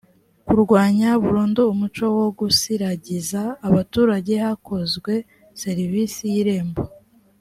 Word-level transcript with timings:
kurwanya 0.47 1.09
burundu 1.23 1.61
umuco 1.73 2.05
wo 2.17 2.27
gusiragiza 2.39 3.41
abaturage 3.67 4.33
hakozwe 4.45 5.13
serivisi 5.61 6.21
y’irembo. 6.33 6.81